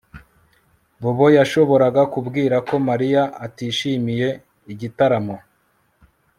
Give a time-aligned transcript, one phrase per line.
[1.01, 4.29] Bobo yashoboraga kubwira ko Mariya atishimiye
[4.73, 5.35] igitaramo